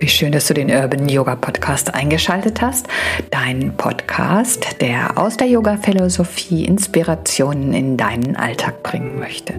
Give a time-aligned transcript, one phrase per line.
[0.00, 2.86] Wie schön, dass du den Urban Yoga Podcast eingeschaltet hast.
[3.32, 9.54] Dein Podcast, der aus der Yoga-Philosophie Inspirationen in deinen Alltag bringen möchte.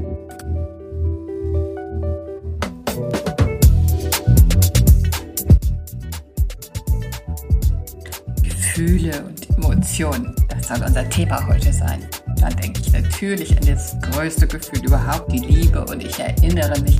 [8.41, 12.07] Gefühle und Emotionen, das soll unser Thema heute sein.
[12.39, 15.83] Dann denke ich natürlich an das größte Gefühl überhaupt, die Liebe.
[15.83, 16.97] Und ich erinnere mich,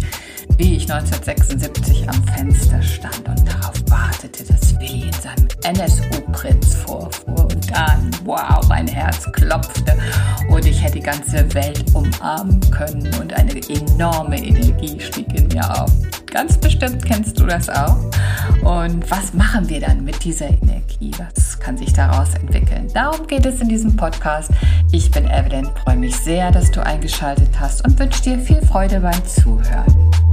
[0.60, 7.46] wie ich 1976 am Fenster stand und darauf wartete, dass Willi in seinem NSU-Prinz vorfuhr.
[7.46, 9.98] Und dann, wow, mein Herz klopfte
[10.50, 15.82] und ich hätte die ganze Welt umarmen können und eine enorme Energie stieg in mir
[15.82, 15.92] auf.
[16.26, 17.98] Ganz bestimmt kennst du das auch.
[18.62, 21.12] Und was machen wir dann mit dieser Energie?
[21.18, 22.90] Was kann sich daraus entwickeln?
[22.94, 24.52] Darum geht es in diesem Podcast.
[24.92, 29.00] Ich bin Evelyn, freue mich sehr, dass du eingeschaltet hast und wünsche dir viel Freude
[29.00, 30.29] beim Zuhören.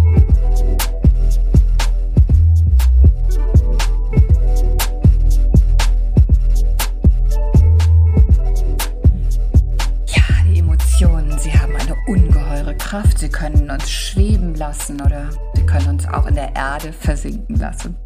[13.27, 17.97] Sie können uns schweben lassen oder sie können uns auch in der Erde versinken lassen.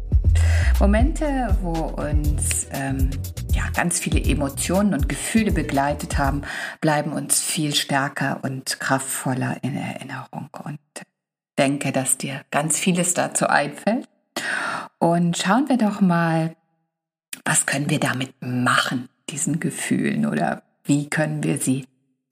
[0.79, 3.11] Momente, wo uns ähm,
[3.53, 6.41] ja, ganz viele Emotionen und Gefühle begleitet haben,
[6.81, 10.49] bleiben uns viel stärker und kraftvoller in Erinnerung.
[10.63, 10.79] Und
[11.55, 14.09] denke, dass dir ganz vieles dazu einfällt.
[14.97, 16.55] Und schauen wir doch mal,
[17.45, 21.85] was können wir damit machen, diesen Gefühlen, oder wie können wir sie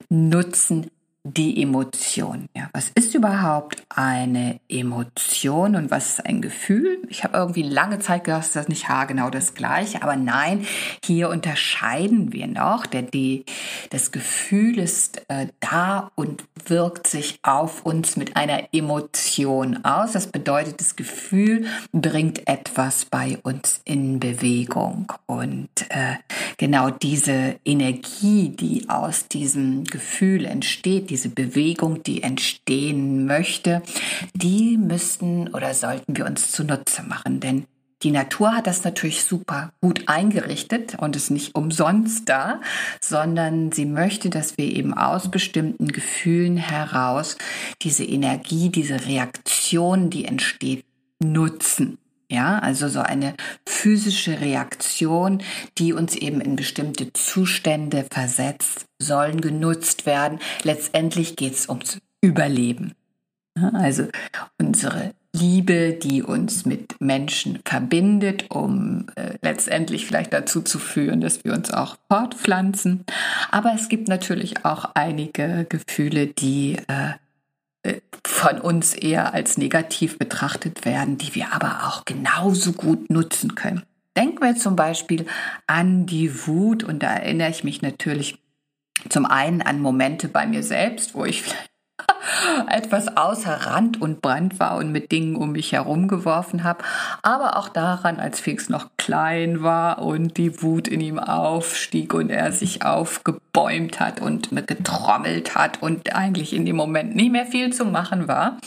[0.08, 0.90] nutzen,
[1.22, 2.48] die Emotion.
[2.56, 6.98] Ja, was ist überhaupt eine Emotion und was ist ein Gefühl?
[7.10, 10.66] Ich habe irgendwie lange Zeit gedacht, das ist nicht haargenau das gleiche, aber nein,
[11.04, 12.86] hier unterscheiden wir noch.
[12.86, 13.44] Der, die,
[13.90, 20.12] das Gefühl ist äh, da und wirkt sich auf uns mit einer Emotion aus.
[20.12, 26.14] Das bedeutet, das Gefühl bringt etwas bei uns in Bewegung und äh,
[26.60, 33.80] genau diese Energie, die aus diesem Gefühl entsteht, diese Bewegung, die entstehen möchte,
[34.34, 37.40] die müssten oder sollten wir uns zunutze machen.
[37.40, 37.64] Denn
[38.02, 42.60] die Natur hat das natürlich super gut eingerichtet und ist nicht umsonst da,
[43.00, 47.38] sondern sie möchte, dass wir eben aus bestimmten Gefühlen heraus
[47.80, 50.84] diese Energie, diese Reaktion, die entsteht,
[51.22, 51.96] nutzen.
[52.30, 53.34] Ja, also so eine
[53.66, 55.42] physische Reaktion,
[55.78, 60.38] die uns eben in bestimmte Zustände versetzt, sollen genutzt werden.
[60.62, 62.92] Letztendlich geht es ums Überleben.
[63.72, 64.06] Also
[64.60, 71.44] unsere Liebe, die uns mit Menschen verbindet, um äh, letztendlich vielleicht dazu zu führen, dass
[71.44, 73.04] wir uns auch fortpflanzen.
[73.50, 77.14] Aber es gibt natürlich auch einige Gefühle, die äh,
[78.26, 83.82] von uns eher als negativ betrachtet werden, die wir aber auch genauso gut nutzen können.
[84.16, 85.26] Denken wir zum Beispiel
[85.66, 88.38] an die Wut und da erinnere ich mich natürlich
[89.08, 91.69] zum einen an Momente bei mir selbst, wo ich vielleicht
[92.68, 96.84] etwas außer Rand und Brand war und mit Dingen um mich herum geworfen habe,
[97.22, 102.30] aber auch daran, als Felix noch klein war und die Wut in ihm aufstieg und
[102.30, 107.72] er sich aufgebäumt hat und getrommelt hat und eigentlich in dem Moment nicht mehr viel
[107.72, 108.58] zu machen war.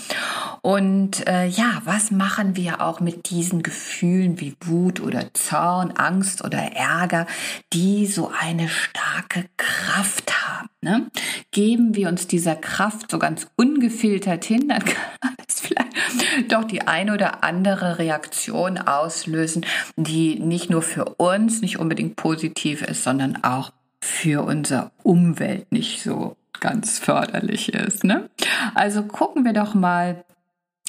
[0.61, 6.43] Und äh, ja, was machen wir auch mit diesen Gefühlen wie Wut oder Zorn, Angst
[6.43, 7.27] oder Ärger,
[7.73, 10.42] die so eine starke Kraft haben?
[10.83, 11.09] Ne?
[11.51, 14.83] Geben wir uns dieser Kraft so ganz ungefiltert hin, dann
[15.21, 21.61] kann es vielleicht doch die eine oder andere Reaktion auslösen, die nicht nur für uns
[21.61, 23.71] nicht unbedingt positiv ist, sondern auch
[24.01, 28.03] für unsere Umwelt nicht so ganz förderlich ist.
[28.03, 28.29] Ne?
[28.75, 30.23] Also gucken wir doch mal,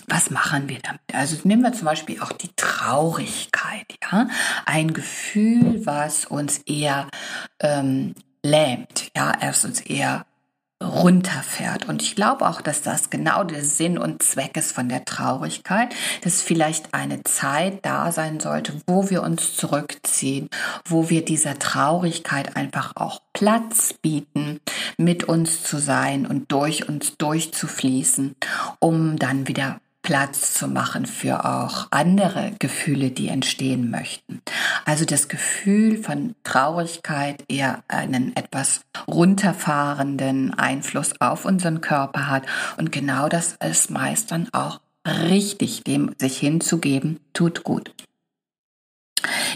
[0.06, 1.00] was machen wir damit?
[1.12, 4.28] Also nehmen wir zum Beispiel auch die Traurigkeit, ja,
[4.66, 7.08] ein Gefühl, was uns eher
[7.60, 10.26] ähm, lähmt, ja, es uns eher
[10.82, 11.88] runterfährt.
[11.88, 15.94] Und ich glaube auch, dass das genau der Sinn und Zweck ist von der Traurigkeit,
[16.22, 20.50] dass vielleicht eine Zeit da sein sollte, wo wir uns zurückziehen,
[20.84, 24.60] wo wir dieser Traurigkeit einfach auch Platz bieten,
[24.98, 28.36] mit uns zu sein und durch uns durchzufließen,
[28.78, 34.42] um dann wieder Platz zu machen für auch andere Gefühle, die entstehen möchten.
[34.84, 42.44] Also das Gefühl von Traurigkeit eher einen etwas runterfahrenden Einfluss auf unseren Körper hat.
[42.76, 47.94] Und genau das ist meist dann auch richtig, dem sich hinzugeben, tut gut.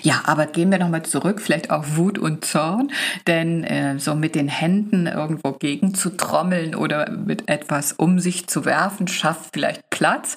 [0.03, 2.91] Ja, aber gehen wir nochmal zurück, vielleicht auf Wut und Zorn,
[3.27, 8.47] denn äh, so mit den Händen irgendwo gegen zu trommeln oder mit etwas um sich
[8.47, 10.37] zu werfen, schafft vielleicht Platz.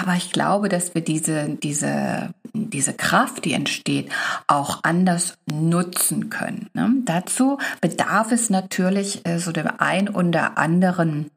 [0.00, 4.10] Aber ich glaube, dass wir diese, diese, diese Kraft, die entsteht,
[4.46, 6.68] auch anders nutzen können.
[6.74, 6.92] Ne?
[7.04, 11.30] Dazu bedarf es natürlich äh, so dem ein oder anderen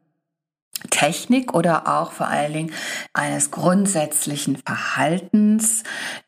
[0.90, 2.72] Technik oder auch vor allen Dingen
[3.12, 5.82] eines grundsätzlichen Verhaltens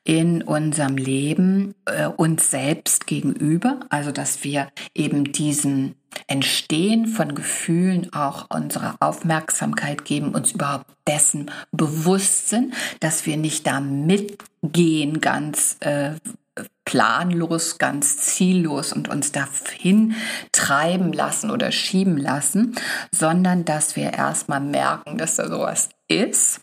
[0.05, 5.95] in unserem Leben äh, uns selbst gegenüber, also dass wir eben diesen
[6.27, 13.67] Entstehen von Gefühlen auch unsere Aufmerksamkeit geben, uns überhaupt dessen bewusst sind, dass wir nicht
[13.67, 16.12] da mitgehen ganz äh,
[16.85, 20.15] planlos, ganz ziellos und uns dahin
[20.53, 22.77] treiben lassen oder schieben lassen,
[23.11, 26.61] sondern dass wir erstmal merken, dass da sowas ist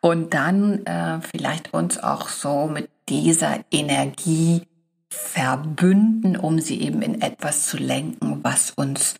[0.00, 4.62] und dann äh, vielleicht uns auch so mit dieser Energie
[5.10, 9.16] verbünden, um sie eben in etwas zu lenken, was uns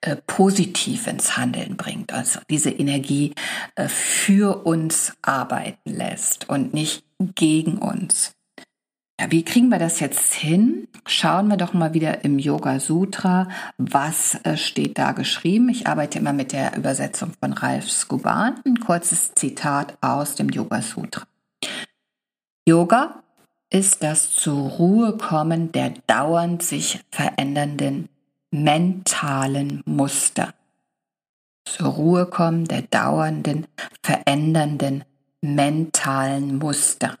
[0.00, 3.34] äh, positiv ins Handeln bringt, also diese Energie
[3.74, 8.32] äh, für uns arbeiten lässt und nicht gegen uns.
[9.20, 10.86] Ja, wie kriegen wir das jetzt hin?
[11.04, 15.68] Schauen wir doch mal wieder im Yoga Sutra, was äh, steht da geschrieben.
[15.70, 18.60] Ich arbeite immer mit der Übersetzung von Ralf Skuban.
[18.64, 21.26] Ein kurzes Zitat aus dem Yoga Sutra.
[22.68, 23.22] Yoga
[23.70, 28.08] ist das zur Ruhe kommen der dauernd sich verändernden
[28.52, 30.54] mentalen Muster.
[31.64, 33.66] Zur Ruhe kommen der dauernden,
[34.02, 35.04] verändernden
[35.40, 37.18] mentalen Muster.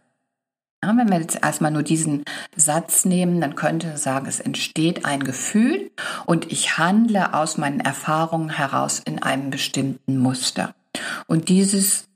[0.82, 5.04] Ja, wenn wir jetzt erstmal nur diesen Satz nehmen, dann könnte man sagen, es entsteht
[5.04, 5.90] ein Gefühl
[6.24, 10.74] und ich handle aus meinen Erfahrungen heraus in einem bestimmten Muster.
[11.26, 12.08] Und dieses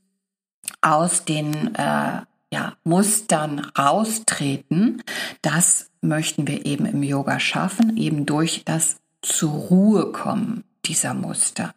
[0.80, 2.22] aus den äh,
[2.52, 5.02] ja, Mustern raustreten,
[5.40, 11.74] das möchten wir eben im Yoga schaffen, eben durch das zur Ruhe kommen dieser Muster.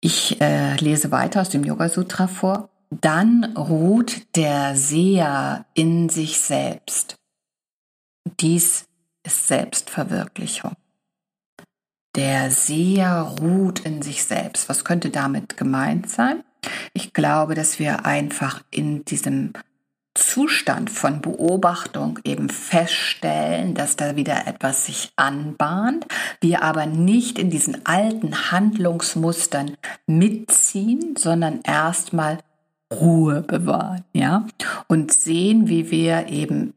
[0.00, 2.68] Ich äh, lese weiter aus dem Yoga Sutra vor.
[3.00, 7.16] Dann ruht der Seher in sich selbst.
[8.38, 8.84] Dies
[9.22, 10.72] ist Selbstverwirklichung.
[12.14, 14.68] Der Seher ruht in sich selbst.
[14.68, 16.44] Was könnte damit gemeint sein?
[16.92, 19.54] Ich glaube, dass wir einfach in diesem
[20.14, 26.06] Zustand von Beobachtung eben feststellen, dass da wieder etwas sich anbahnt,
[26.42, 32.36] wir aber nicht in diesen alten Handlungsmustern mitziehen, sondern erstmal
[33.00, 34.46] Ruhe bewahren, ja,
[34.88, 36.74] und sehen, wie wir eben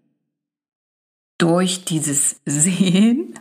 [1.38, 3.36] durch dieses Sehen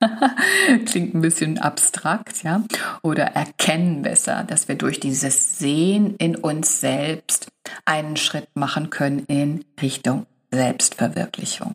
[0.86, 2.64] Klingt ein bisschen abstrakt, ja?
[3.02, 7.48] Oder erkennen besser, dass wir durch dieses Sehen in uns selbst
[7.84, 11.74] einen Schritt machen können in Richtung Selbstverwirklichung.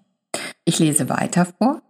[0.66, 1.82] Ich lese weiter vor.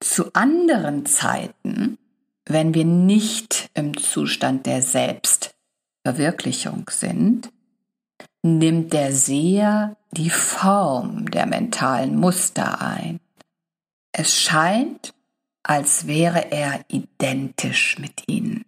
[0.00, 1.98] Zu anderen Zeiten,
[2.46, 7.50] wenn wir nicht im Zustand der Selbstverwirklichung sind,
[8.42, 13.20] nimmt der Seher die Form der mentalen Muster ein.
[14.12, 15.14] Es scheint,
[15.62, 18.64] als wäre er identisch mit ihnen.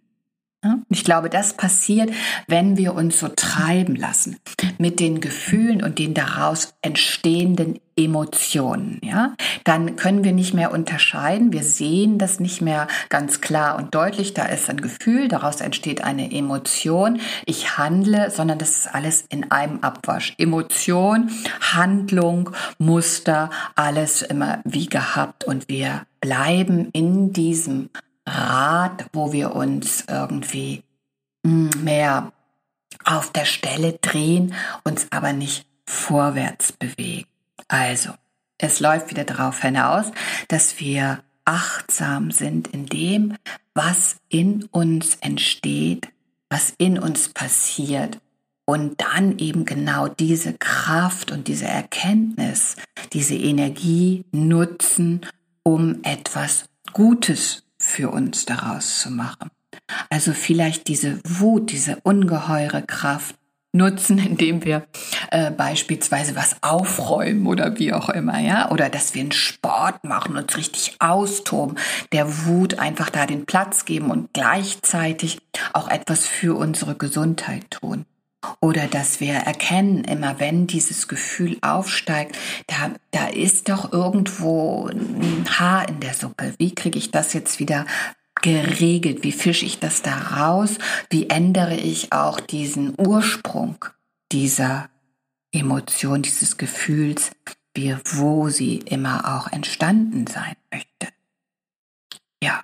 [0.89, 2.11] Ich glaube, das passiert,
[2.47, 4.37] wenn wir uns so treiben lassen
[4.77, 8.99] mit den Gefühlen und den daraus entstehenden Emotionen.
[9.03, 11.53] Ja, dann können wir nicht mehr unterscheiden.
[11.53, 14.33] Wir sehen das nicht mehr ganz klar und deutlich.
[14.33, 17.19] Da ist ein Gefühl, daraus entsteht eine Emotion.
[17.45, 20.33] Ich handle, sondern das ist alles in einem Abwasch.
[20.37, 21.29] Emotion,
[21.59, 27.89] Handlung, Muster, alles immer wie gehabt und wir bleiben in diesem
[28.25, 30.83] Rad, wo wir uns irgendwie
[31.45, 32.31] hm, mehr
[33.03, 34.53] auf der Stelle drehen,
[34.83, 37.27] uns aber nicht vorwärts bewegen.
[37.67, 38.11] Also,
[38.57, 40.05] es läuft wieder darauf hinaus,
[40.47, 43.35] dass wir achtsam sind in dem,
[43.73, 46.07] was in uns entsteht,
[46.49, 48.19] was in uns passiert
[48.65, 52.77] und dann eben genau diese Kraft und diese Erkenntnis,
[53.11, 55.21] diese Energie nutzen,
[55.63, 59.51] um etwas Gutes für uns daraus zu machen.
[60.09, 63.35] Also vielleicht diese Wut, diese ungeheure Kraft
[63.73, 64.87] nutzen, indem wir
[65.31, 70.37] äh, beispielsweise was aufräumen oder wie auch immer, ja, oder dass wir einen Sport machen,
[70.37, 71.77] uns richtig austoben,
[72.11, 75.39] der Wut einfach da den Platz geben und gleichzeitig
[75.73, 78.05] auch etwas für unsere Gesundheit tun.
[78.59, 85.45] Oder dass wir erkennen, immer wenn dieses Gefühl aufsteigt, da, da ist doch irgendwo ein
[85.59, 86.53] Haar in der Suppe.
[86.57, 87.85] Wie kriege ich das jetzt wieder
[88.41, 89.23] geregelt?
[89.23, 90.77] Wie fische ich das da raus?
[91.09, 93.85] Wie ändere ich auch diesen Ursprung
[94.31, 94.89] dieser
[95.53, 97.31] Emotion, dieses Gefühls,
[97.75, 101.13] wie wo sie immer auch entstanden sein möchte.
[102.41, 102.63] Ja,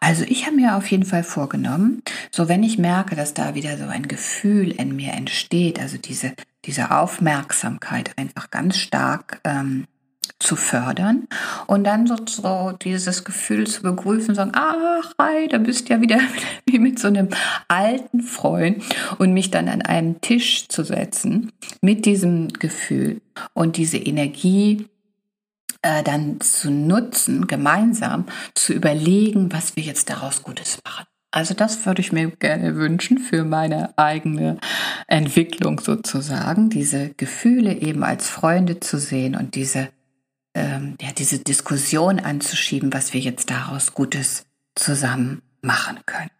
[0.00, 3.76] also ich habe mir auf jeden Fall vorgenommen, so wenn ich merke, dass da wieder
[3.76, 6.32] so ein Gefühl in mir entsteht, also diese,
[6.64, 9.86] diese Aufmerksamkeit einfach ganz stark ähm,
[10.38, 11.26] zu fördern
[11.66, 16.00] und dann so, so dieses Gefühl zu begrüßen, sagen, ach, hi, da bist du ja
[16.00, 16.20] wieder
[16.66, 17.28] wie mit so einem
[17.68, 18.84] alten Freund
[19.18, 23.20] und mich dann an einen Tisch zu setzen mit diesem Gefühl
[23.54, 24.86] und diese Energie
[25.86, 31.06] äh, dann zu nutzen, gemeinsam zu überlegen, was wir jetzt daraus Gutes machen.
[31.30, 34.58] Also das würde ich mir gerne wünschen für meine eigene
[35.06, 39.88] Entwicklung sozusagen, diese Gefühle eben als Freunde zu sehen und diese
[40.54, 46.30] ähm, ja, diese Diskussion anzuschieben, was wir jetzt daraus Gutes zusammen machen können.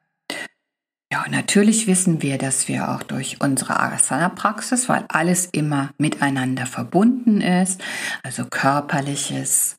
[1.13, 7.41] Ja, natürlich wissen wir, dass wir auch durch unsere Asana-Praxis, weil alles immer miteinander verbunden
[7.41, 7.81] ist,
[8.25, 9.77] also körperliches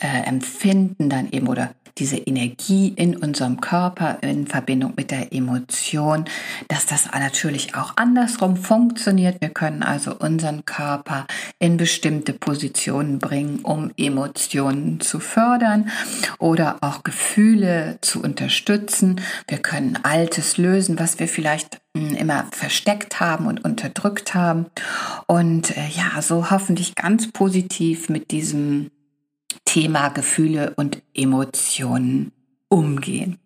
[0.00, 6.24] äh, Empfinden dann eben oder diese Energie in unserem Körper in Verbindung mit der Emotion,
[6.68, 9.40] dass das natürlich auch andersrum funktioniert.
[9.40, 11.26] Wir können also unseren Körper
[11.58, 15.90] in bestimmte Positionen bringen, um Emotionen zu fördern
[16.38, 19.20] oder auch Gefühle zu unterstützen.
[19.46, 24.66] Wir können Altes lösen, was wir vielleicht hm, immer versteckt haben und unterdrückt haben.
[25.26, 28.90] Und äh, ja, so hoffentlich ganz positiv mit diesem
[29.74, 32.30] Thema Gefühle und Emotionen
[32.68, 33.40] umgehen.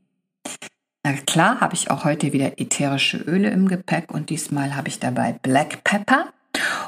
[1.03, 4.99] Na klar, habe ich auch heute wieder ätherische Öle im Gepäck und diesmal habe ich
[4.99, 6.27] dabei Black Pepper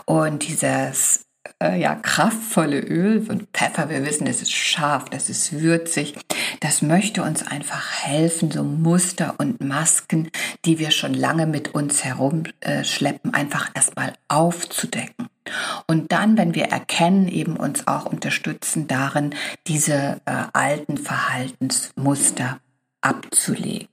[0.05, 1.25] und dieses
[1.63, 3.89] äh, ja kraftvolle Öl und Pfeffer.
[3.89, 6.15] Wir wissen, das ist scharf, das ist würzig.
[6.61, 10.31] Das möchte uns einfach helfen, so Muster und Masken,
[10.65, 15.29] die wir schon lange mit uns herumschleppen, einfach erstmal aufzudecken.
[15.87, 19.35] Und dann, wenn wir erkennen, eben uns auch unterstützen darin,
[19.67, 22.61] diese äh, alten Verhaltensmuster
[23.01, 23.90] abzulegen.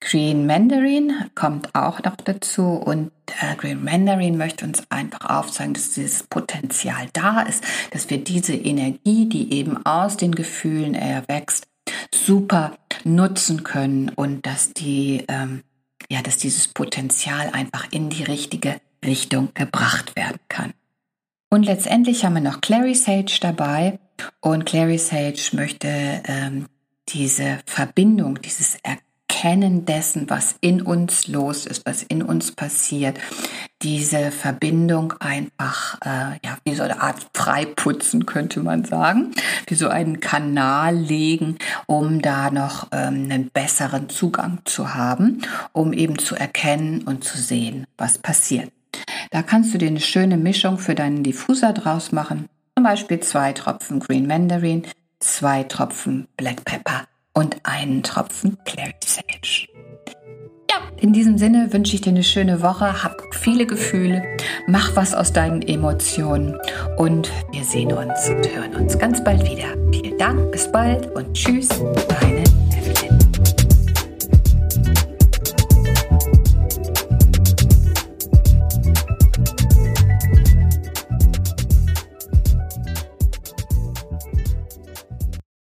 [0.00, 3.10] Green Mandarin kommt auch noch dazu und
[3.40, 8.54] äh, Green Mandarin möchte uns einfach aufzeigen, dass dieses Potenzial da ist, dass wir diese
[8.54, 11.66] Energie, die eben aus den Gefühlen erwächst,
[12.14, 15.62] super nutzen können und dass die ähm,
[16.08, 20.72] ja, dass dieses Potenzial einfach in die richtige Richtung gebracht werden kann.
[21.50, 23.98] Und letztendlich haben wir noch Clary Sage dabei
[24.40, 25.88] und Clary Sage möchte
[26.26, 26.66] ähm,
[27.08, 28.78] diese Verbindung, dieses
[29.28, 33.18] Erkennen dessen, was in uns los ist, was in uns passiert,
[33.82, 39.32] diese Verbindung einfach, äh, ja, wie so eine Art Freiputzen könnte man sagen,
[39.66, 45.42] wie so einen Kanal legen, um da noch ähm, einen besseren Zugang zu haben,
[45.72, 48.72] um eben zu erkennen und zu sehen, was passiert.
[49.32, 52.48] Da kannst du dir eine schöne Mischung für deinen Diffuser draus machen.
[52.74, 54.84] Zum Beispiel zwei Tropfen Green Mandarin,
[55.20, 57.06] zwei Tropfen Black Pepper
[57.36, 59.26] und einen Tropfen Clary Sage.
[60.70, 64.24] Ja, in diesem Sinne wünsche ich dir eine schöne Woche, hab viele Gefühle,
[64.66, 66.58] mach was aus deinen Emotionen
[66.96, 69.68] und wir sehen uns und hören uns ganz bald wieder.
[69.92, 71.68] Vielen Dank, bis bald und tschüss,
[72.08, 72.45] deine